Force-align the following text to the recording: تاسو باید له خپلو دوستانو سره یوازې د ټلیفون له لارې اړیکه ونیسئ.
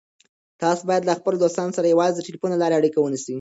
تاسو 0.61 0.81
باید 0.89 1.03
له 1.07 1.13
خپلو 1.19 1.37
دوستانو 1.43 1.75
سره 1.77 1.91
یوازې 1.93 2.13
د 2.17 2.25
ټلیفون 2.27 2.49
له 2.51 2.59
لارې 2.61 2.77
اړیکه 2.79 2.99
ونیسئ. 3.01 3.29